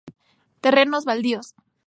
[0.61, 1.53] Terrenos baldíos.